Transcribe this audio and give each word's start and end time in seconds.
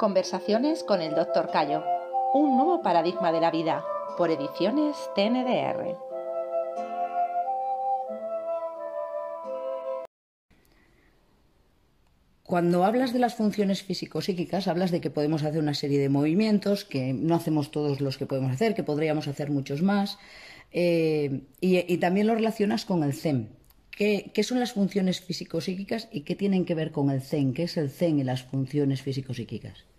Conversaciones 0.00 0.82
con 0.82 1.02
el 1.02 1.14
Dr. 1.14 1.50
Cayo. 1.50 1.84
Un 2.32 2.56
nuevo 2.56 2.80
paradigma 2.80 3.32
de 3.32 3.40
la 3.42 3.50
vida. 3.50 3.84
Por 4.16 4.30
ediciones 4.30 4.96
TNDR. 5.14 5.94
Cuando 12.44 12.86
hablas 12.86 13.12
de 13.12 13.18
las 13.18 13.34
funciones 13.34 13.82
físico-psíquicas, 13.82 14.68
hablas 14.68 14.90
de 14.90 15.02
que 15.02 15.10
podemos 15.10 15.42
hacer 15.42 15.60
una 15.60 15.74
serie 15.74 15.98
de 15.98 16.08
movimientos, 16.08 16.86
que 16.86 17.12
no 17.12 17.34
hacemos 17.34 17.70
todos 17.70 18.00
los 18.00 18.16
que 18.16 18.24
podemos 18.24 18.52
hacer, 18.52 18.74
que 18.74 18.82
podríamos 18.82 19.28
hacer 19.28 19.50
muchos 19.50 19.82
más, 19.82 20.16
eh, 20.72 21.42
y, 21.60 21.98
también 21.98 22.26
lo 22.26 22.34
relacionas 22.34 22.86
con 22.86 23.04
el 23.04 23.12
ZEM. 23.12 23.48
¿Qué, 23.90 24.30
¿Qué, 24.32 24.44
son 24.44 24.60
las 24.60 24.72
funciones 24.72 25.20
físico-psíquicas 25.20 26.08
y 26.10 26.22
qué 26.22 26.36
tienen 26.36 26.64
que 26.64 26.74
ver 26.74 26.90
con 26.90 27.10
el 27.10 27.20
Zen? 27.20 27.52
¿Qué 27.52 27.64
es 27.64 27.76
el 27.76 27.90
Zen 27.90 28.18
y 28.18 28.24
las 28.24 28.44
funciones 28.44 29.02
físico-psíquicas? 29.02 29.89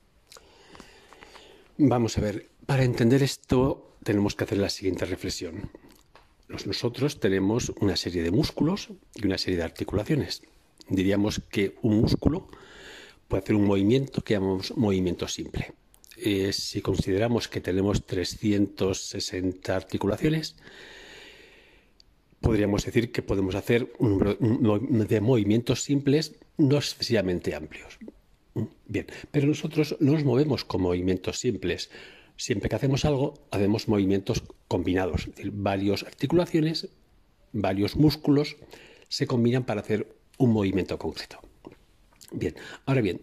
Vamos 1.83 2.15
a 2.19 2.21
ver, 2.21 2.47
para 2.67 2.83
entender 2.83 3.23
esto 3.23 3.95
tenemos 4.03 4.35
que 4.35 4.43
hacer 4.43 4.59
la 4.59 4.69
siguiente 4.69 5.03
reflexión. 5.05 5.71
Nosotros 6.47 7.19
tenemos 7.19 7.69
una 7.81 7.95
serie 7.95 8.21
de 8.21 8.29
músculos 8.29 8.89
y 9.15 9.25
una 9.25 9.39
serie 9.39 9.57
de 9.57 9.63
articulaciones. 9.63 10.43
Diríamos 10.89 11.41
que 11.49 11.77
un 11.81 12.01
músculo 12.01 12.49
puede 13.27 13.41
hacer 13.41 13.55
un 13.55 13.65
movimiento 13.65 14.21
que 14.21 14.35
llamamos 14.35 14.77
movimiento 14.77 15.27
simple. 15.27 15.73
Eh, 16.17 16.53
si 16.53 16.81
consideramos 16.81 17.47
que 17.47 17.61
tenemos 17.61 18.05
360 18.05 19.75
articulaciones, 19.75 20.57
podríamos 22.41 22.85
decir 22.85 23.11
que 23.11 23.23
podemos 23.23 23.55
hacer 23.55 23.91
un 23.97 24.19
número 24.39 25.05
de 25.05 25.19
movimientos 25.19 25.81
simples 25.81 26.35
no 26.57 26.77
excesivamente 26.77 27.55
amplios. 27.55 27.97
Bien, 28.85 29.07
pero 29.31 29.47
nosotros 29.47 29.95
no 29.99 30.11
nos 30.13 30.23
movemos 30.23 30.65
con 30.65 30.81
movimientos 30.81 31.39
simples. 31.39 31.89
Siempre 32.35 32.69
que 32.69 32.75
hacemos 32.75 33.05
algo, 33.05 33.35
hacemos 33.51 33.87
movimientos 33.87 34.43
combinados, 34.67 35.21
es 35.21 35.35
decir, 35.35 35.51
varias 35.53 36.03
articulaciones, 36.03 36.89
varios 37.53 37.95
músculos 37.95 38.57
se 39.09 39.27
combinan 39.27 39.63
para 39.63 39.81
hacer 39.81 40.15
un 40.37 40.51
movimiento 40.51 40.97
concreto. 40.97 41.39
Bien, 42.31 42.55
ahora 42.85 43.01
bien, 43.01 43.21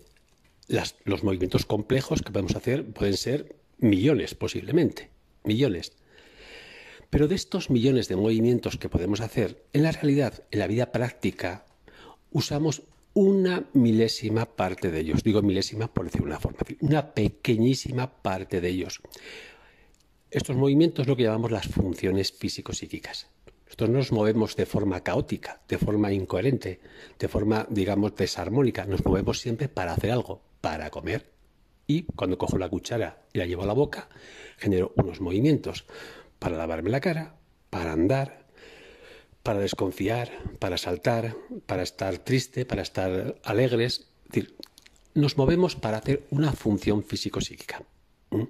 los 1.05 1.25
movimientos 1.25 1.67
complejos 1.67 2.23
que 2.23 2.31
podemos 2.31 2.55
hacer 2.55 2.87
pueden 2.87 3.17
ser 3.17 3.57
millones 3.79 4.35
posiblemente, 4.35 5.11
millones. 5.45 5.93
Pero 7.11 7.27
de 7.27 7.35
estos 7.35 7.71
millones 7.71 8.09
de 8.09 8.17
movimientos 8.17 8.77
que 8.77 8.91
podemos 8.91 9.21
hacer, 9.21 9.65
en 9.73 9.83
la 9.83 9.93
realidad, 9.93 10.45
en 10.51 10.59
la 10.59 10.67
vida 10.67 10.93
práctica, 10.93 11.65
usamos 12.31 12.83
una 13.15 13.65
milésima 13.73 14.45
parte 14.47 14.91
de 14.91 15.01
ellos. 15.01 15.23
Digo 15.23 15.43
milésima 15.43 15.93
por 15.93 16.07
decir 16.07 16.23
una 16.23 16.39
forma, 16.39 16.59
una 16.81 17.15
pequeñísima 17.15 18.23
parte 18.23 18.61
de 18.61 18.69
ellos. 18.69 19.01
Estos 20.31 20.57
movimientos 20.57 21.05
es 21.05 21.09
lo 21.09 21.17
que 21.17 21.23
llamamos 21.23 21.51
las 21.51 21.67
funciones 21.67 22.33
físico-psíquicas. 22.33 23.29
Nosotros 23.65 23.91
nos 23.91 24.13
movemos 24.13 24.57
de 24.57 24.67
forma 24.67 25.03
caótica, 25.03 25.61
de 25.69 25.79
forma 25.79 26.13
incoherente, 26.13 26.81
de 27.19 27.29
forma, 27.29 27.67
digamos, 27.69 28.15
desarmónica. 28.17 28.87
Nos 28.87 29.05
movemos 29.05 29.41
siempre 29.41 29.69
para 29.69 29.93
hacer 29.93 30.11
algo, 30.11 30.43
para 30.61 30.91
comer. 30.91 31.31
Y 31.87 32.05
cuando 32.05 32.39
cojo 32.39 32.59
la 32.59 32.69
cuchara 32.69 33.27
y 33.33 33.39
la 33.39 33.47
llevo 33.47 33.63
a 33.63 33.67
la 33.67 33.73
boca, 33.73 34.09
genero 34.59 34.93
unos 34.97 35.21
movimientos 35.21 35.87
para 36.39 36.57
lavarme 36.57 36.91
la 36.91 37.01
cara, 37.01 37.37
para 37.71 37.93
andar, 37.93 38.48
para 39.43 39.61
desconfiar, 39.61 40.31
para 40.59 40.79
saltar, 40.79 41.37
para 41.67 41.83
estar 41.83 42.19
triste, 42.19 42.65
para 42.65 42.83
estar 42.83 43.37
alegres. 43.45 44.09
Es 44.27 44.29
decir, 44.29 44.57
nos 45.15 45.37
movemos 45.37 45.77
para 45.77 45.99
hacer 45.99 46.27
una 46.31 46.53
función 46.53 47.03
físico-psíquica. 47.03 47.83
¿Mm? 48.31 48.43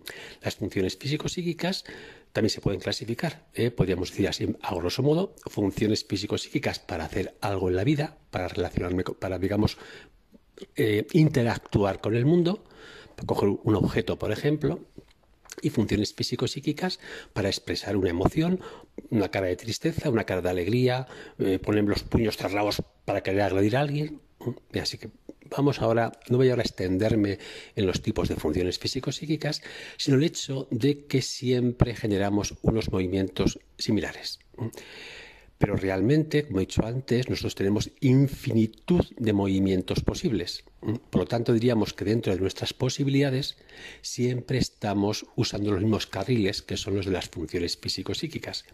Las 0.43 0.57
funciones 0.57 0.97
físico-psíquicas 0.97 1.85
también 2.33 2.51
se 2.51 2.61
pueden 2.61 2.81
clasificar, 2.81 3.47
¿eh? 3.55 3.71
podríamos 3.71 4.11
decir 4.11 4.29
así, 4.29 4.57
a 4.63 4.75
grosso 4.75 5.03
modo, 5.03 5.35
funciones 5.47 6.05
físico-psíquicas 6.05 6.79
para 6.79 7.05
hacer 7.05 7.37
algo 7.41 7.69
en 7.69 7.77
la 7.77 7.85
vida, 7.85 8.19
para 8.31 8.49
relacionarme, 8.49 9.03
para, 9.03 9.39
digamos, 9.39 9.79
eh, 10.77 11.07
interactuar 11.13 12.01
con 12.01 12.15
el 12.15 12.27
mundo, 12.27 12.65
para 13.17 13.27
coger 13.27 13.49
un 13.63 13.75
objeto, 13.77 14.19
por 14.19 14.31
ejemplo, 14.31 14.81
y 15.63 15.71
funciones 15.71 16.15
físico-psíquicas 16.15 17.01
para 17.33 17.49
expresar 17.49 17.97
una 17.97 18.11
emoción, 18.11 18.61
una 19.11 19.31
cara 19.31 19.47
de 19.47 19.57
tristeza, 19.57 20.11
una 20.11 20.25
cara 20.25 20.43
de 20.43 20.51
alegría, 20.51 21.07
eh, 21.39 21.59
poner 21.59 21.85
los 21.85 22.03
puños 22.03 22.37
cerrados 22.37 22.83
para 23.05 23.23
querer 23.23 23.43
agredir 23.43 23.77
a 23.77 23.81
alguien. 23.81 24.21
Así 24.81 24.99
que 24.99 25.11
vamos 25.51 25.81
ahora, 25.81 26.13
no 26.29 26.37
voy 26.37 26.51
ahora 26.51 26.63
a 26.63 26.65
extenderme 26.65 27.39
en 27.75 27.87
los 27.87 28.03
tipos 28.03 28.29
de 28.29 28.37
funciones 28.37 28.79
físico-psíquicas, 28.79 29.63
sino 29.97 30.17
el 30.17 30.25
hecho 30.25 30.69
de 30.71 31.07
que 31.07 31.23
siempre 31.23 31.95
generamos 31.95 32.55
unos 32.63 32.91
movimientos 32.91 33.59
similares. 33.79 34.39
Pero 35.59 35.77
realmente, 35.77 36.47
como 36.47 36.59
he 36.59 36.67
dicho 36.67 36.87
antes, 36.87 37.29
nosotros 37.29 37.57
tenemos 37.57 37.91
infinitud 38.01 39.05
de 39.17 39.33
movimientos 39.33 40.01
posibles. 40.01 40.65
Por 41.11 41.23
lo 41.23 41.27
tanto, 41.27 41.53
diríamos 41.53 41.93
que 41.93 42.05
dentro 42.05 42.33
de 42.33 42.41
nuestras 42.41 42.73
posibilidades 42.73 43.57
siempre 44.01 44.59
estamos 44.59 45.27
usando 45.35 45.73
los 45.73 45.81
mismos 45.81 46.07
carriles 46.07 46.63
que 46.63 46.77
son 46.77 46.95
los 46.95 47.07
de 47.07 47.13
las 47.13 47.29
funciones 47.29 47.77
físico-psíquicas. 47.77 48.65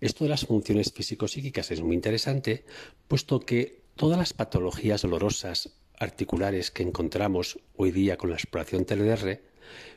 Esto 0.00 0.24
de 0.24 0.30
las 0.30 0.44
funciones 0.44 0.92
físico-psíquicas 0.92 1.70
es 1.70 1.80
muy 1.80 1.96
interesante, 1.96 2.64
puesto 3.08 3.40
que 3.40 3.80
todas 3.96 4.18
las 4.18 4.34
patologías 4.34 5.02
dolorosas 5.02 5.70
articulares 5.98 6.70
que 6.70 6.82
encontramos 6.82 7.58
hoy 7.76 7.92
día 7.92 8.18
con 8.18 8.28
la 8.28 8.36
exploración 8.36 8.84
TLR 8.84 9.40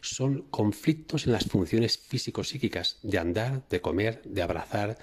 son 0.01 0.43
conflictos 0.43 1.25
en 1.25 1.33
las 1.33 1.45
funciones 1.45 1.97
físico-psíquicas 1.97 2.99
de 3.03 3.17
andar, 3.17 3.67
de 3.69 3.81
comer, 3.81 4.21
de 4.23 4.41
abrazar, 4.41 4.97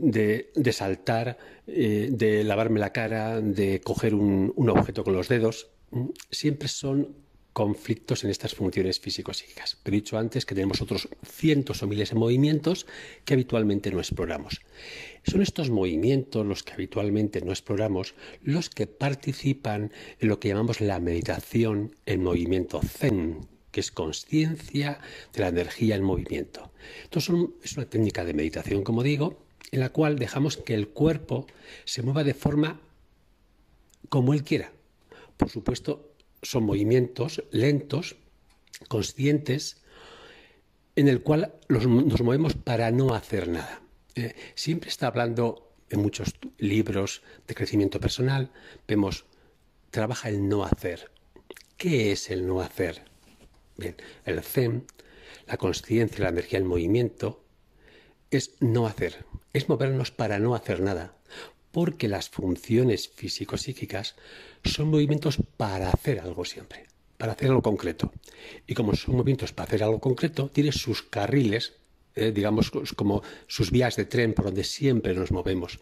de, 0.00 0.72
saltar, 0.72 1.38
eh, 1.66 2.08
de 2.10 2.44
lavarme 2.44 2.80
la 2.80 2.92
cara, 2.92 3.40
de 3.40 3.80
coger 3.80 4.14
un, 4.14 4.52
objeto 4.68 5.04
con 5.04 5.14
los 5.14 5.28
dedos, 5.28 5.70
siempre 6.30 6.68
son 6.68 7.16
conflictos 7.52 8.22
en 8.24 8.30
estas 8.30 8.54
funciones 8.54 9.00
físico-psíquicas. 9.00 9.76
Pero 9.82 9.96
he 9.96 10.00
dicho 10.00 10.18
antes 10.18 10.46
que 10.46 10.54
tenemos 10.54 10.80
otros 10.80 11.08
cientos 11.24 11.82
o 11.82 11.86
miles 11.86 12.10
de 12.10 12.16
movimientos 12.16 12.86
que 13.24 13.34
habitualmente 13.34 13.90
no 13.90 13.98
exploramos. 13.98 14.60
Son 15.24 15.42
estos 15.42 15.68
movimientos 15.68 16.46
los 16.46 16.62
que 16.62 16.72
habitualmente 16.72 17.40
no 17.40 17.50
exploramos 17.50 18.14
los 18.42 18.70
que 18.70 18.86
participan 18.86 19.92
en 20.20 20.28
lo 20.28 20.38
que 20.38 20.48
llamamos 20.48 20.80
la 20.80 21.00
meditación 21.00 21.96
en 22.06 22.22
movimiento 22.22 22.80
zen, 22.82 23.48
que 23.72 23.80
es 23.80 23.90
conciencia 23.90 25.00
de 25.32 25.40
la 25.40 25.48
energía 25.48 25.96
en 25.96 26.04
movimiento. 26.04 26.72
Entonces 27.04 27.34
es 27.62 27.76
una 27.76 27.86
técnica 27.86 28.24
de 28.24 28.34
meditación, 28.34 28.84
como 28.84 29.02
digo, 29.02 29.49
en 29.72 29.80
la 29.80 29.90
cual 29.90 30.18
dejamos 30.18 30.56
que 30.56 30.74
el 30.74 30.88
cuerpo 30.88 31.46
se 31.84 32.02
mueva 32.02 32.24
de 32.24 32.34
forma 32.34 32.80
como 34.08 34.34
él 34.34 34.42
quiera. 34.42 34.72
Por 35.36 35.48
supuesto, 35.48 36.12
son 36.42 36.64
movimientos 36.64 37.44
lentos, 37.50 38.16
conscientes, 38.88 39.82
en 40.96 41.08
el 41.08 41.22
cual 41.22 41.54
nos 41.68 41.86
movemos 41.86 42.54
para 42.54 42.90
no 42.90 43.14
hacer 43.14 43.48
nada. 43.48 43.82
Eh, 44.14 44.34
siempre 44.54 44.90
está 44.90 45.06
hablando 45.06 45.72
en 45.88 46.00
muchos 46.00 46.34
libros 46.58 47.22
de 47.46 47.54
crecimiento 47.54 48.00
personal, 48.00 48.52
vemos, 48.86 49.24
trabaja 49.90 50.28
el 50.28 50.48
no 50.48 50.64
hacer. 50.64 51.10
¿Qué 51.76 52.12
es 52.12 52.30
el 52.30 52.46
no 52.46 52.60
hacer? 52.60 53.02
Bien, 53.76 53.96
el 54.24 54.42
Zen, 54.42 54.86
la 55.46 55.56
conciencia, 55.56 56.24
la 56.24 56.28
energía, 56.30 56.58
el 56.58 56.64
movimiento, 56.64 57.42
es 58.30 58.54
no 58.60 58.86
hacer, 58.86 59.24
es 59.52 59.68
movernos 59.68 60.10
para 60.10 60.38
no 60.38 60.54
hacer 60.54 60.80
nada, 60.80 61.14
porque 61.72 62.08
las 62.08 62.28
funciones 62.28 63.08
físico-psíquicas 63.08 64.14
son 64.64 64.88
movimientos 64.88 65.38
para 65.56 65.90
hacer 65.90 66.20
algo 66.20 66.44
siempre, 66.44 66.86
para 67.18 67.32
hacer 67.32 67.48
algo 67.48 67.62
concreto. 67.62 68.12
Y 68.66 68.74
como 68.74 68.94
son 68.94 69.16
movimientos 69.16 69.52
para 69.52 69.66
hacer 69.66 69.82
algo 69.82 70.00
concreto, 70.00 70.48
tiene 70.48 70.72
sus 70.72 71.02
carriles, 71.02 71.74
eh, 72.14 72.32
digamos, 72.32 72.70
como 72.96 73.22
sus 73.46 73.70
vías 73.70 73.96
de 73.96 74.04
tren 74.04 74.32
por 74.32 74.46
donde 74.46 74.64
siempre 74.64 75.14
nos 75.14 75.32
movemos. 75.32 75.80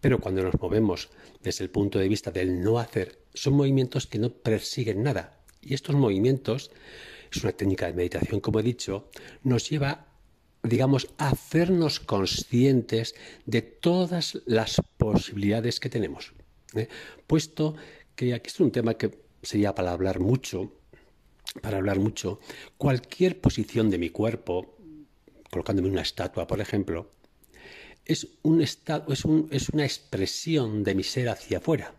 Pero 0.00 0.18
cuando 0.18 0.42
nos 0.42 0.60
movemos 0.60 1.10
desde 1.42 1.64
el 1.64 1.70
punto 1.70 1.98
de 1.98 2.08
vista 2.08 2.30
del 2.30 2.62
no 2.62 2.78
hacer, 2.78 3.18
son 3.34 3.54
movimientos 3.54 4.06
que 4.06 4.18
no 4.18 4.30
persiguen 4.30 5.02
nada. 5.02 5.40
Y 5.60 5.74
estos 5.74 5.94
movimientos, 5.94 6.70
es 7.30 7.42
una 7.42 7.52
técnica 7.52 7.86
de 7.86 7.94
meditación, 7.94 8.40
como 8.40 8.60
he 8.60 8.62
dicho, 8.62 9.10
nos 9.42 9.68
lleva 9.70 10.11
digamos, 10.62 11.08
hacernos 11.18 12.00
conscientes 12.00 13.14
de 13.46 13.62
todas 13.62 14.40
las 14.46 14.80
posibilidades 14.96 15.80
que 15.80 15.88
tenemos. 15.88 16.32
¿eh? 16.74 16.88
Puesto 17.26 17.74
que 18.14 18.34
aquí 18.34 18.48
es 18.48 18.60
un 18.60 18.70
tema 18.70 18.94
que 18.94 19.10
sería 19.42 19.74
para 19.74 19.92
hablar 19.92 20.20
mucho, 20.20 20.72
para 21.60 21.78
hablar 21.78 21.98
mucho, 21.98 22.38
cualquier 22.78 23.40
posición 23.40 23.90
de 23.90 23.98
mi 23.98 24.10
cuerpo, 24.10 24.76
colocándome 25.50 25.88
una 25.88 26.02
estatua, 26.02 26.46
por 26.46 26.60
ejemplo, 26.60 27.10
es, 28.04 28.28
un 28.42 28.62
estado, 28.62 29.12
es, 29.12 29.24
un, 29.24 29.48
es 29.50 29.68
una 29.68 29.84
expresión 29.84 30.84
de 30.84 30.94
mi 30.94 31.02
ser 31.02 31.28
hacia 31.28 31.58
afuera. 31.58 31.94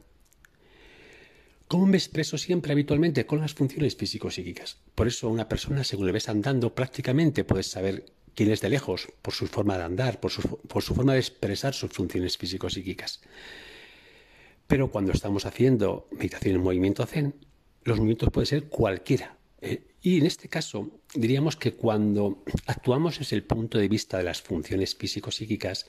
¿Cómo 1.67 1.85
me 1.85 1.97
expreso 1.97 2.37
siempre 2.37 2.71
habitualmente? 2.71 3.25
Con 3.25 3.39
las 3.39 3.53
funciones 3.53 3.95
físico-psíquicas. 3.95 4.77
Por 4.95 5.07
eso 5.07 5.29
una 5.29 5.49
persona, 5.49 5.83
según 5.83 6.05
le 6.05 6.11
ves 6.11 6.29
andando, 6.29 6.75
prácticamente 6.75 7.43
puedes 7.43 7.67
saber 7.67 8.05
quién 8.35 8.51
es 8.51 8.61
de 8.61 8.69
lejos, 8.69 9.07
por 9.21 9.33
su 9.33 9.47
forma 9.47 9.77
de 9.77 9.83
andar, 9.83 10.19
por 10.19 10.31
su, 10.31 10.41
por 10.41 10.83
su 10.83 10.95
forma 10.95 11.13
de 11.13 11.19
expresar 11.19 11.73
sus 11.73 11.91
funciones 11.91 12.37
físico-psíquicas. 12.37 13.21
Pero 14.67 14.91
cuando 14.91 15.11
estamos 15.11 15.45
haciendo 15.45 16.07
meditación 16.11 16.55
en 16.55 16.63
movimiento 16.63 17.05
zen, 17.05 17.35
los 17.83 17.97
movimientos 17.97 18.29
pueden 18.31 18.47
ser 18.47 18.63
cualquiera. 18.65 19.37
¿eh? 19.61 19.83
y 20.01 20.17
en 20.17 20.25
este 20.25 20.49
caso, 20.49 20.91
diríamos 21.13 21.55
que 21.55 21.73
cuando 21.73 22.43
actuamos 22.65 23.19
desde 23.19 23.37
el 23.37 23.43
punto 23.43 23.77
de 23.77 23.87
vista 23.87 24.17
de 24.17 24.23
las 24.23 24.41
funciones 24.41 24.95
físico-psíquicas, 24.95 25.87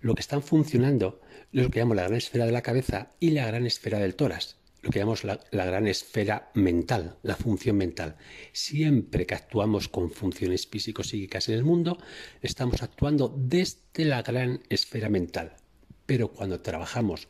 lo 0.00 0.14
que 0.14 0.20
están 0.20 0.42
funcionando 0.42 1.20
es 1.52 1.62
lo 1.62 1.70
que 1.70 1.78
llamamos 1.78 1.96
la 1.96 2.02
gran 2.04 2.16
esfera 2.16 2.46
de 2.46 2.52
la 2.52 2.62
cabeza 2.62 3.12
y 3.20 3.30
la 3.30 3.46
gran 3.46 3.66
esfera 3.66 3.98
del 3.98 4.16
tórax 4.16 4.56
lo 4.84 4.90
que 4.90 4.98
llamamos 4.98 5.24
la, 5.24 5.40
gran 5.50 5.86
esfera 5.86 6.50
mental, 6.52 7.16
la 7.22 7.36
función 7.36 7.76
mental. 7.76 8.16
Siempre 8.52 9.24
que 9.24 9.34
actuamos 9.34 9.88
con 9.88 10.10
funciones 10.10 10.66
físico-psíquicas 10.66 11.48
en 11.48 11.54
el 11.54 11.64
mundo, 11.64 11.96
estamos 12.42 12.82
actuando 12.82 13.34
desde 13.34 14.04
la 14.04 14.20
gran 14.20 14.62
esfera 14.68 15.08
mental. 15.08 15.56
Pero 16.04 16.32
cuando 16.32 16.60
trabajamos 16.60 17.28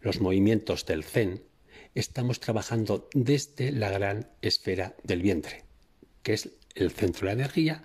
los 0.00 0.20
movimientos 0.20 0.84
del 0.84 1.04
zen, 1.04 1.44
estamos 1.94 2.40
trabajando 2.40 3.08
desde 3.14 3.70
la 3.70 3.90
gran 3.90 4.28
esfera 4.42 4.96
del 5.04 5.22
vientre, 5.22 5.62
que 6.24 6.32
es 6.32 6.50
el 6.74 6.90
centro 6.90 7.28
de 7.28 7.36
la 7.36 7.40
energía, 7.40 7.84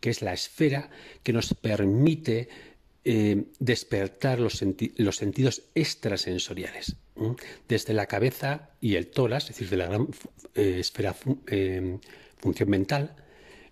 que 0.00 0.10
es 0.10 0.20
la 0.20 0.34
esfera 0.34 0.90
que 1.22 1.32
nos 1.32 1.54
permite 1.54 2.50
eh, 3.04 3.46
despertar 3.60 4.38
los, 4.40 4.62
los 4.98 5.16
sentidos 5.16 5.62
extrasensoriales 5.74 6.96
desde 7.68 7.94
la 7.94 8.06
cabeza 8.06 8.70
y 8.80 8.96
el 8.96 9.08
tórax, 9.08 9.44
es 9.44 9.48
decir, 9.50 9.70
de 9.70 9.76
la 9.76 9.86
gran 9.86 10.08
eh, 10.54 10.76
esfera 10.80 11.14
eh, 11.46 11.98
función 12.38 12.70
mental, 12.70 13.16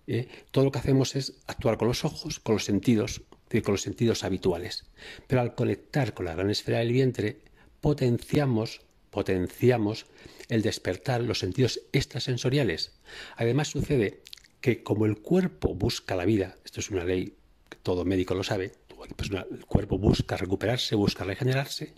eh, 0.06 0.28
todo 0.50 0.64
lo 0.64 0.70
que 0.70 0.78
hacemos 0.78 1.16
es 1.16 1.40
actuar 1.46 1.78
con 1.78 1.88
los 1.88 2.04
ojos, 2.04 2.38
con 2.38 2.56
los 2.56 2.64
sentidos, 2.64 3.22
con 3.50 3.72
los 3.72 3.82
sentidos 3.82 4.24
habituales. 4.24 4.84
Pero 5.26 5.40
al 5.40 5.54
conectar 5.54 6.14
con 6.14 6.26
la 6.26 6.34
gran 6.34 6.50
esfera 6.50 6.78
del 6.78 6.92
vientre, 6.92 7.40
potenciamos, 7.80 8.82
potenciamos 9.10 10.06
el 10.48 10.62
despertar 10.62 11.22
los 11.22 11.38
sentidos 11.38 11.80
extrasensoriales. 11.92 12.92
Además 13.36 13.68
sucede 13.68 14.20
que 14.60 14.82
como 14.82 15.06
el 15.06 15.18
cuerpo 15.18 15.74
busca 15.74 16.16
la 16.16 16.24
vida, 16.24 16.56
esto 16.64 16.80
es 16.80 16.90
una 16.90 17.04
ley 17.04 17.34
que 17.68 17.78
todo 17.82 18.04
médico 18.04 18.34
lo 18.34 18.44
sabe, 18.44 18.72
el 19.08 19.66
cuerpo 19.66 19.98
busca 19.98 20.36
recuperarse, 20.36 20.94
busca 20.94 21.24
regenerarse, 21.24 21.94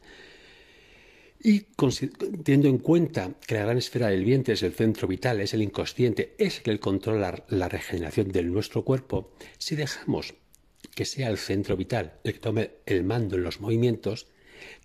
y 1.40 1.61
teniendo 1.61 2.69
en 2.69 2.79
cuenta 2.79 3.35
que 3.46 3.55
la 3.55 3.62
gran 3.62 3.79
esfera 3.79 4.08
del 4.08 4.25
vientre 4.25 4.55
es 4.55 4.62
el 4.62 4.73
centro 4.73 5.06
vital, 5.06 5.40
es 5.40 5.55
el 5.55 5.62
inconsciente, 5.62 6.35
es 6.38 6.58
el 6.58 6.62
que 6.62 6.81
controla 6.81 7.44
la 7.49 7.69
regeneración 7.69 8.32
de 8.32 8.43
nuestro 8.43 8.85
cuerpo, 8.85 9.32
si 9.58 9.76
dejamos 9.76 10.35
que 10.94 11.05
sea 11.05 11.29
el 11.29 11.38
centro 11.38 11.76
vital 11.76 12.14
el 12.25 12.32
que 12.35 12.38
tome 12.40 12.70
el 12.87 13.05
mando 13.05 13.37
en 13.37 13.44
los 13.44 13.61
movimientos, 13.61 14.26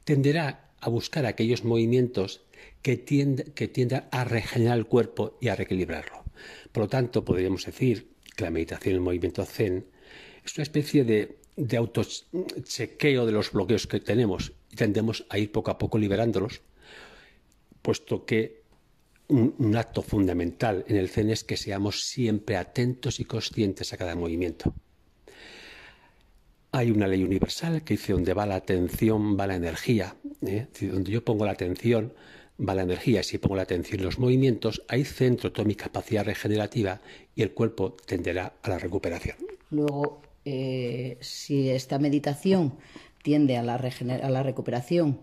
tenderá 0.03 0.71
a 0.79 0.89
buscar 0.89 1.25
aquellos 1.25 1.63
movimientos 1.63 2.45
que, 2.81 3.03
que 3.55 3.67
tiendan 3.67 4.07
a 4.11 4.23
regenerar 4.23 4.77
el 4.77 4.85
cuerpo 4.85 5.37
y 5.41 5.47
a 5.47 5.55
reequilibrarlo. 5.55 6.23
Por 6.71 6.83
lo 6.83 6.89
tanto, 6.89 7.25
podríamos 7.25 7.65
decir 7.65 8.11
que 8.35 8.43
la 8.43 8.51
meditación 8.51 8.91
en 8.91 8.95
el 8.97 9.01
movimiento 9.01 9.45
zen 9.45 9.85
es 10.45 10.55
una 10.55 10.63
especie 10.63 11.03
de 11.03 11.37
de 11.55 11.77
autochequeo 11.77 13.25
de 13.25 13.31
los 13.31 13.51
bloqueos 13.51 13.87
que 13.87 13.99
tenemos 13.99 14.53
y 14.73 14.75
tendemos 14.75 15.25
a 15.29 15.37
ir 15.37 15.51
poco 15.51 15.69
a 15.69 15.77
poco 15.77 15.99
liberándolos, 15.99 16.61
puesto 17.83 18.25
que 18.25 18.63
un, 19.27 19.75
acto 19.75 20.01
fundamental 20.01 20.83
en 20.87 20.97
el 20.97 21.09
Zen 21.09 21.29
es 21.29 21.43
que 21.43 21.57
seamos 21.57 22.05
siempre 22.05 22.57
atentos 22.57 23.19
y 23.19 23.25
conscientes 23.25 23.93
a 23.93 23.97
cada 23.97 24.15
movimiento. 24.15 24.73
Hay 26.71 26.89
una 26.89 27.07
ley 27.07 27.23
universal 27.23 27.83
que 27.83 27.93
dice 27.93 28.13
donde 28.13 28.33
va 28.33 28.47
la 28.47 28.55
atención 28.55 29.37
va 29.39 29.45
la 29.45 29.55
energía. 29.55 30.15
¿eh? 30.41 30.65
Donde 30.81 31.11
yo 31.11 31.23
pongo 31.23 31.45
la 31.45 31.51
atención 31.51 32.13
va 32.59 32.73
la 32.73 32.81
energía. 32.81 33.21
Si 33.21 33.37
pongo 33.37 33.55
la 33.57 33.61
atención 33.61 33.99
en 33.99 34.05
los 34.05 34.17
movimientos, 34.17 34.81
hay 34.87 35.05
centro 35.05 35.51
toda 35.51 35.67
mi 35.67 35.75
capacidad 35.75 36.25
regenerativa 36.25 36.99
y 37.35 37.43
el 37.43 37.51
cuerpo 37.51 37.95
tenderá 38.07 38.53
a 38.63 38.69
la 38.69 38.79
recuperación. 38.79 39.37
Luego, 39.69 40.21
eh, 40.45 41.17
si 41.21 41.69
esta 41.69 41.99
meditación 41.99 42.73
tiende 43.23 43.57
a 43.57 43.63
la, 43.63 43.75
a 43.75 44.29
la 44.29 44.43
recuperación, 44.43 45.19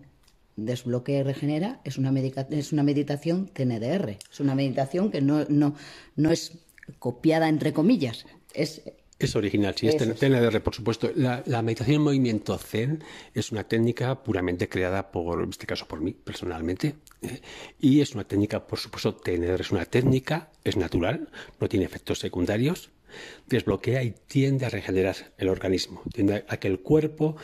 desbloquea 0.56 1.20
y 1.20 1.23
regenera, 1.23 1.81
es 1.85 1.99
una, 1.99 2.12
es 2.19 2.73
una 2.73 2.82
meditación 2.82 3.47
TNDR. 3.47 4.19
Es 4.31 4.41
una 4.41 4.56
meditación 4.56 5.11
que 5.11 5.20
no, 5.20 5.44
no, 5.49 5.76
no 6.17 6.31
es 6.32 6.58
copiada 6.99 7.49
entre 7.49 7.73
comillas. 7.73 8.26
Es, 8.52 8.82
es 9.20 9.37
original, 9.37 9.75
sí, 9.76 9.87
es 9.87 9.97
TNDR, 9.97 10.61
por 10.62 10.75
supuesto. 10.75 11.11
La, 11.14 11.62
meditación 11.62 11.97
en 11.97 12.02
movimiento 12.02 12.56
Zen 12.56 13.05
es 13.35 13.52
una 13.52 13.64
técnica 13.64 14.23
puramente 14.23 14.69
creada 14.69 15.12
por, 15.12 15.43
en 15.43 15.50
este 15.50 15.67
caso 15.67 15.87
por 15.87 16.00
mí 16.00 16.12
personalmente, 16.12 16.94
¿eh? 17.20 17.41
y 17.79 18.00
es 18.00 18.14
una 18.14 18.25
técnica, 18.25 18.67
por 18.67 18.79
supuesto, 18.79 19.14
TNDR 19.14 19.61
es 19.61 19.70
una 19.73 19.85
técnica, 19.85 20.50
es 20.64 20.79
natural, 20.79 21.29
no 21.61 21.69
tiene 21.69 21.85
efectos 21.85 22.19
secundarios, 22.19 22.91
desbloquea 23.46 24.03
y 24.03 24.14
tiende 24.26 24.64
a 24.64 24.70
regenerar 24.70 25.17
el 25.37 25.49
organismo, 25.49 26.03
tiende 26.14 26.44
a 26.49 26.56
que 26.56 26.69
el 26.69 26.81
cuerpo 26.81 27.37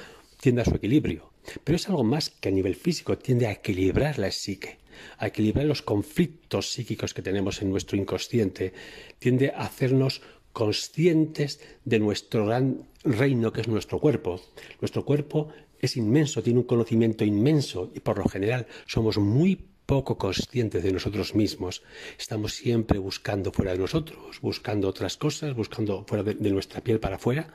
tienda 0.47 0.63
a 0.63 0.65
su 0.65 0.77
equilibrio. 0.77 1.33
Pero 1.65 1.75
es 1.75 1.89
algo 1.89 2.05
más 2.05 2.31
que 2.31 2.51
a 2.51 2.53
nivel 2.53 2.77
físico, 2.77 3.19
tiende 3.19 3.49
a 3.49 3.51
equilibrar 3.51 4.17
la 4.21 4.31
psique, 4.31 4.79
a 5.19 5.27
equilibrar 5.27 5.67
los 5.67 5.83
conflictos 5.83 6.71
psíquicos 6.71 7.15
que 7.15 7.21
tenemos 7.21 7.63
en 7.63 7.71
nuestro 7.71 7.99
inconsciente, 7.99 8.73
tiende 9.19 9.51
a 9.51 9.63
hacernos 9.63 10.23
conscientes 10.53 11.59
de 11.85 11.99
nuestro 11.99 12.47
gran 12.47 12.87
reino 13.03 13.53
que 13.53 13.63
es 13.63 13.67
nuestro 13.67 13.99
cuerpo. 13.99 14.41
Nuestro 14.81 15.05
cuerpo 15.05 15.49
es 15.81 15.97
inmenso, 15.97 16.45
tiene 16.45 16.61
un 16.61 16.67
conocimiento 16.67 17.25
inmenso 17.25 17.91
y 17.93 17.99
por 17.99 18.19
lo 18.19 18.29
general 18.29 18.69
somos 18.87 19.19
muy 19.19 19.59
poco 19.85 20.17
conscientes 20.17 20.81
de 20.85 20.93
nosotros 20.93 21.35
mismos. 21.35 21.83
Estamos 22.21 22.55
siempre 22.55 23.01
buscando 23.01 23.51
fuera 23.51 23.73
de 23.73 23.79
nosotros, 23.79 24.41
buscando 24.41 24.87
otras 24.87 25.17
cosas, 25.17 25.57
buscando 25.57 26.05
fuera 26.07 26.23
de, 26.23 26.51
nuestra 26.53 26.83
piel 26.83 27.01
para 27.01 27.17
afuera, 27.17 27.53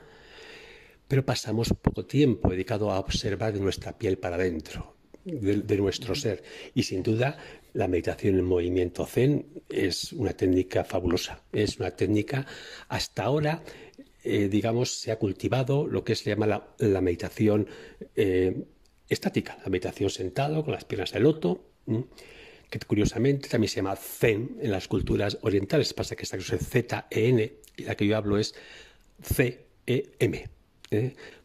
pero 1.08 1.24
pasamos 1.24 1.68
poco 1.80 2.04
tiempo 2.06 2.50
dedicado 2.50 2.90
a 2.90 2.98
observar 2.98 3.52
de 3.52 3.60
nuestra 3.60 3.98
piel 3.98 4.18
para 4.18 4.36
adentro, 4.36 4.96
de, 5.24 5.76
nuestro 5.76 6.14
ser. 6.14 6.42
Y 6.74 6.82
sin 6.84 7.02
duda, 7.02 7.36
la 7.74 7.88
meditación 7.88 8.38
en 8.38 8.44
movimiento 8.44 9.06
zen 9.06 9.62
es 9.68 10.12
una 10.12 10.32
técnica 10.32 10.84
fabulosa. 10.84 11.42
Es 11.52 11.78
una 11.78 11.90
técnica, 11.90 12.46
hasta 12.88 13.24
ahora, 13.24 13.62
eh, 14.24 14.48
digamos, 14.48 14.94
se 14.94 15.12
ha 15.12 15.18
cultivado 15.18 15.86
lo 15.86 16.04
que 16.04 16.14
se 16.14 16.30
llama 16.30 16.46
la, 16.78 17.00
meditación 17.00 17.68
eh, 18.16 18.64
estática, 19.08 19.58
la 19.62 19.70
meditación 19.70 20.10
sentado 20.10 20.64
con 20.64 20.72
las 20.72 20.84
piernas 20.84 21.12
de 21.12 21.20
loto, 21.20 21.66
que 22.70 22.78
curiosamente 22.80 23.48
también 23.48 23.68
se 23.68 23.76
llama 23.76 23.96
Zen 23.96 24.56
en 24.60 24.70
las 24.70 24.88
culturas 24.88 25.38
orientales. 25.42 25.92
Pasa 25.92 26.16
que 26.16 26.22
esta 26.22 26.38
cosa 26.38 26.56
es 26.56 26.66
Z-E-N 26.66 27.52
y 27.76 27.82
la 27.82 27.94
que 27.94 28.06
yo 28.06 28.16
hablo 28.16 28.38
es 28.38 28.54
C-E-M. 29.22 30.61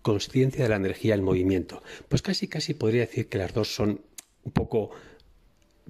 Conciencia 0.01 0.63
de 0.63 0.69
la 0.69 0.75
energía 0.75 1.13
del 1.13 1.21
movimiento. 1.21 1.83
Pues 2.07 2.21
casi, 2.21 2.47
casi 2.47 2.73
podría 2.73 3.01
decir 3.01 3.27
que 3.27 3.37
las 3.37 3.53
dos 3.53 3.73
son 3.73 4.01
un 4.43 4.51
poco 4.51 4.91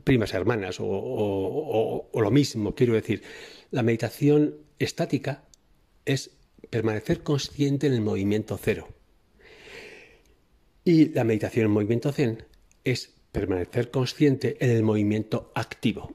primas 0.03 0.33
hermanas 0.33 0.77
o, 0.79 2.09
lo 2.13 2.31
mismo. 2.31 2.75
Quiero 2.75 2.93
decir, 2.93 3.23
la 3.71 3.83
meditación 3.83 4.55
estática 4.79 5.43
es 6.05 6.31
permanecer 6.69 7.23
consciente 7.23 7.87
en 7.87 7.93
el 7.93 8.01
movimiento 8.01 8.57
cero. 8.57 8.87
Y 10.83 11.09
la 11.09 11.23
meditación 11.23 11.65
en 11.65 11.71
movimiento 11.71 12.11
zen 12.11 12.45
es 12.83 13.13
permanecer 13.31 13.91
consciente 13.91 14.57
en 14.59 14.69
el 14.69 14.83
movimiento 14.83 15.51
activo. 15.53 16.13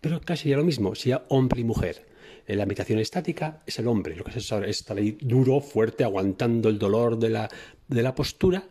Pero 0.00 0.20
casi 0.20 0.48
ya 0.48 0.56
lo 0.56 0.64
mismo, 0.64 0.94
sea 0.94 1.24
hombre 1.28 1.60
y 1.60 1.64
mujer. 1.64 2.07
En 2.46 2.58
la 2.58 2.66
meditación 2.66 2.98
estática 2.98 3.62
es 3.66 3.78
el 3.78 3.88
hombre, 3.88 4.16
lo 4.16 4.24
que 4.24 4.30
es 4.30 4.52
estar 4.52 4.96
ahí 4.96 5.18
duro, 5.20 5.60
fuerte, 5.60 6.04
aguantando 6.04 6.68
el 6.68 6.78
dolor 6.78 7.18
de 7.18 7.30
la, 7.30 7.48
de 7.88 8.02
la 8.02 8.14
postura. 8.14 8.64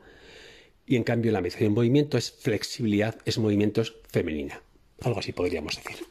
Y 0.86 0.96
en 0.96 1.04
cambio 1.04 1.32
la 1.32 1.42
meditación 1.42 1.68
en 1.68 1.76
movimiento 1.76 2.18
es 2.18 2.32
flexibilidad, 2.32 3.18
es 3.26 3.38
movimiento 3.38 3.84
femenina. 4.10 4.62
Algo 5.02 5.20
así 5.20 5.32
podríamos 5.32 5.76
decir. 5.76 6.06